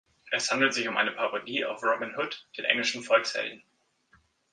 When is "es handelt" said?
0.31-0.73